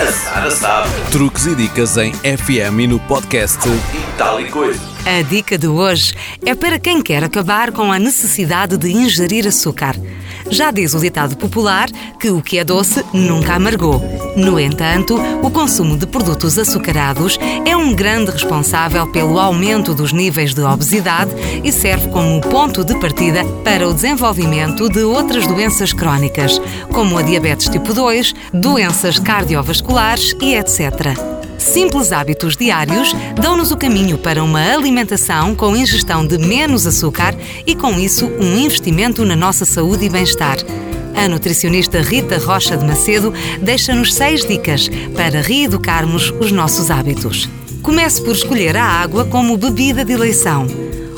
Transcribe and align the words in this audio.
A 0.00 0.10
Sara 0.10 0.50
sabe. 0.50 0.90
Truques 1.12 1.46
e 1.46 1.54
dicas 1.54 1.96
em 1.96 2.12
FM 2.14 2.80
e 2.80 2.86
no 2.88 2.98
podcast 2.98 3.60
tal 4.16 4.40
e 4.40 4.48
coisa. 4.50 4.80
A 5.04 5.22
dica 5.22 5.58
de 5.58 5.66
hoje 5.66 6.14
é 6.44 6.54
para 6.54 6.78
quem 6.78 7.02
quer 7.02 7.22
acabar 7.22 7.72
com 7.72 7.92
a 7.92 7.98
necessidade 7.98 8.76
de 8.76 8.90
ingerir 8.90 9.46
açúcar. 9.46 9.96
Já 10.48 10.70
diz 10.70 10.94
o 10.94 10.98
ditado 10.98 11.36
popular 11.36 11.88
que 12.18 12.30
o 12.30 12.40
que 12.40 12.58
é 12.58 12.64
doce 12.64 13.04
nunca 13.12 13.54
amargou. 13.54 14.00
No 14.36 14.58
entanto, 14.58 15.18
o 15.42 15.50
consumo 15.50 15.96
de 15.96 16.06
produtos 16.06 16.58
açucarados 16.58 17.38
é 17.66 17.76
um 17.76 17.94
grande 17.94 18.30
responsável 18.30 19.10
pelo 19.10 19.38
aumento 19.38 19.94
dos 19.94 20.12
níveis 20.12 20.54
de 20.54 20.62
obesidade 20.62 21.32
e 21.62 21.72
serve 21.72 22.08
como 22.08 22.40
ponto 22.40 22.84
de 22.84 22.98
partida 22.98 23.44
para 23.64 23.88
o 23.88 23.94
desenvolvimento 23.94 24.88
de 24.88 25.02
outras 25.02 25.46
doenças 25.46 25.92
crónicas, 25.92 26.60
como 26.92 27.18
a 27.18 27.22
diabetes 27.22 27.68
tipo 27.68 27.92
2, 27.92 28.34
doenças 28.52 29.18
cardiovasculares 29.18 30.34
e 30.40 30.54
etc. 30.54 31.33
Simples 31.58 32.12
hábitos 32.12 32.56
diários 32.56 33.14
dão-nos 33.40 33.70
o 33.70 33.76
caminho 33.76 34.18
para 34.18 34.42
uma 34.42 34.60
alimentação 34.72 35.54
com 35.54 35.76
ingestão 35.76 36.26
de 36.26 36.38
menos 36.38 36.86
açúcar 36.86 37.34
e, 37.66 37.74
com 37.74 37.98
isso, 37.98 38.26
um 38.26 38.58
investimento 38.58 39.24
na 39.24 39.36
nossa 39.36 39.64
saúde 39.64 40.06
e 40.06 40.08
bem-estar. 40.08 40.58
A 41.14 41.28
nutricionista 41.28 42.00
Rita 42.00 42.38
Rocha 42.38 42.76
de 42.76 42.84
Macedo 42.84 43.32
deixa-nos 43.60 44.12
seis 44.12 44.44
dicas 44.44 44.90
para 45.14 45.40
reeducarmos 45.40 46.32
os 46.40 46.50
nossos 46.50 46.90
hábitos. 46.90 47.48
Comece 47.82 48.20
por 48.22 48.32
escolher 48.32 48.76
a 48.76 48.84
água 48.84 49.24
como 49.24 49.56
bebida 49.56 50.04
de 50.04 50.12
eleição. 50.12 50.66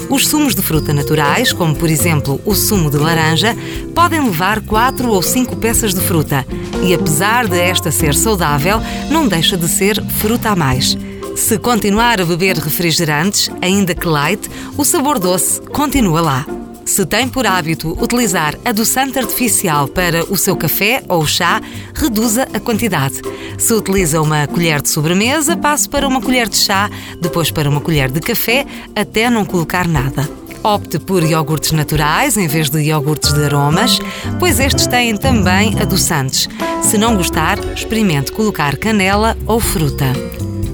Os 0.09 0.27
sumos 0.27 0.55
de 0.55 0.63
fruta 0.63 0.93
naturais, 0.93 1.53
como 1.53 1.75
por 1.75 1.91
exemplo 1.91 2.41
o 2.45 2.55
sumo 2.55 2.91
de 2.91 2.97
laranja, 2.97 3.57
podem 3.95 4.23
levar 4.23 4.61
4 4.61 5.09
ou 5.09 5.23
5 5.23 5.57
peças 5.57 5.95
de 5.95 6.01
fruta 6.01 6.47
e, 6.83 6.95
apesar 6.95 7.47
de 7.47 7.59
esta 7.59 7.91
ser 7.91 8.15
saudável, 8.15 8.81
não 9.11 9.27
deixa 9.27 9.57
de 9.57 9.69
ser 9.69 10.03
fruta 10.21 10.51
a 10.51 10.57
mais. 10.57 10.97
Se 11.37 11.59
continuar 11.59 12.21
a 12.21 12.25
beber 12.25 12.57
refrigerantes, 12.57 13.51
ainda 13.61 13.95
que 13.95 14.07
light, 14.07 14.49
o 14.77 14.85
sabor 14.85 15.19
doce 15.19 15.61
continua 15.63 16.21
lá. 16.21 16.56
Se 16.87 17.05
tem 17.05 17.29
por 17.29 17.47
hábito 17.47 18.01
utilizar 18.01 18.57
adoçante 18.65 19.19
artificial 19.19 19.89
para 19.89 20.25
o 20.33 20.37
seu 20.37 20.57
café 20.57 21.03
ou 21.09 21.27
chá, 21.27 21.61
reduza 21.93 22.47
a 22.55 22.61
quantidade. 22.61 23.21
Se 23.59 23.75
utiliza 23.75 24.23
uma 24.23 24.47
colher 24.47 24.81
de 24.81 24.89
sobremesa, 24.89 25.57
passe 25.57 25.89
para 25.89 26.07
uma 26.07 26.23
colher 26.23 26.49
de 26.49 26.57
chá, 26.57 26.89
depois 27.21 27.51
para 27.51 27.69
uma 27.69 27.81
colher 27.81 28.09
de 28.09 28.21
café, 28.21 28.65
até 28.95 29.29
não 29.29 29.45
colocar 29.45 29.87
nada. 29.89 30.29
Opte 30.63 30.99
por 31.01 31.25
iogurtes 31.25 31.73
naturais 31.73 32.37
em 32.37 32.47
vez 32.47 32.71
de 32.71 32.81
iogurtes 32.81 33.33
de 33.33 33.45
aromas, 33.45 33.99
pois 34.39 34.61
estes 34.61 34.87
têm 34.87 35.17
também 35.17 35.79
adoçantes. 35.81 36.49
Se 36.83 36.97
não 36.97 37.17
gostar, 37.17 37.59
experimente 37.75 38.31
colocar 38.31 38.77
canela 38.77 39.37
ou 39.45 39.59
fruta. 39.59 40.07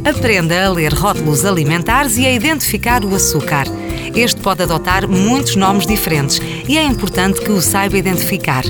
Aprenda 0.04 0.64
a 0.64 0.68
ler 0.68 0.92
rótulos 0.92 1.44
alimentares 1.44 2.18
e 2.18 2.26
a 2.26 2.32
identificar 2.32 3.04
o 3.04 3.14
açúcar. 3.14 3.66
Este 4.16 4.40
pode 4.40 4.64
adotar 4.64 5.06
muitos 5.08 5.54
nomes 5.54 5.86
diferentes 5.86 6.40
e 6.68 6.76
é 6.76 6.82
importante 6.82 7.40
que 7.40 7.52
o 7.52 7.62
saiba 7.62 7.96
identificar. 7.96 8.64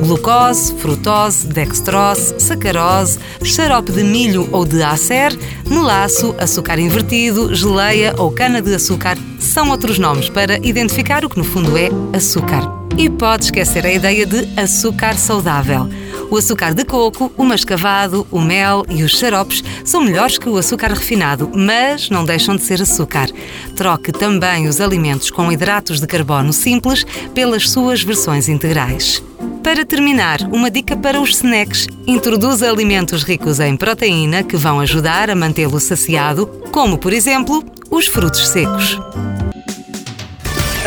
Glucose, 0.00 0.72
frutose, 0.76 1.48
dextrose, 1.48 2.34
sacarose, 2.38 3.18
xarope 3.42 3.90
de 3.90 4.04
milho 4.04 4.48
ou 4.52 4.64
de 4.64 4.80
acer, 4.80 5.36
melaço, 5.68 6.32
açúcar 6.38 6.78
invertido, 6.78 7.52
geleia 7.52 8.14
ou 8.16 8.30
cana-de-açúcar 8.30 9.18
são 9.40 9.70
outros 9.70 9.98
nomes 9.98 10.28
para 10.28 10.64
identificar 10.64 11.24
o 11.24 11.28
que 11.28 11.38
no 11.38 11.44
fundo 11.44 11.76
é 11.76 11.88
açúcar. 12.16 12.62
E 12.96 13.10
pode 13.10 13.46
esquecer 13.46 13.84
a 13.84 13.92
ideia 13.92 14.24
de 14.24 14.48
açúcar 14.56 15.14
saudável. 15.14 15.88
O 16.30 16.36
açúcar 16.36 16.74
de 16.74 16.84
coco, 16.84 17.32
o 17.36 17.44
mascavado, 17.44 18.26
o 18.30 18.40
mel 18.40 18.84
e 18.88 19.02
os 19.02 19.12
xaropes 19.12 19.64
são 19.82 20.02
melhores 20.02 20.36
que 20.36 20.48
o 20.48 20.58
açúcar 20.58 20.88
refinado, 20.88 21.50
mas 21.54 22.10
não 22.10 22.24
deixam 22.24 22.54
de 22.54 22.62
ser 22.62 22.82
açúcar. 22.82 23.28
Troque 23.74 24.12
também 24.12 24.68
os 24.68 24.80
alimentos 24.80 25.30
com 25.30 25.50
hidratos 25.50 26.00
de 26.00 26.06
carbono 26.06 26.52
simples 26.52 27.04
pelas 27.34 27.70
suas 27.70 28.02
versões 28.02 28.48
integrais. 28.48 29.22
Para 29.62 29.84
terminar, 29.84 30.40
uma 30.52 30.70
dica 30.70 30.96
para 30.96 31.20
os 31.20 31.30
snacks. 31.30 31.88
Introduza 32.06 32.70
alimentos 32.70 33.22
ricos 33.22 33.58
em 33.58 33.76
proteína 33.76 34.42
que 34.42 34.56
vão 34.56 34.80
ajudar 34.80 35.30
a 35.30 35.34
mantê-lo 35.34 35.80
saciado, 35.80 36.46
como, 36.70 36.98
por 36.98 37.12
exemplo, 37.12 37.64
os 37.90 38.06
frutos 38.06 38.48
secos. 38.48 38.98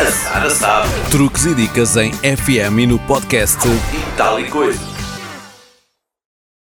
A 0.00 0.10
Sara 0.10 0.50
sabe. 0.50 0.88
Truques 1.10 1.46
e 1.46 1.54
dicas 1.54 1.96
em 1.96 2.12
FM 2.12 2.78
e 2.78 2.86
no 2.86 2.98
podcast 3.00 3.58
E. 3.68 4.91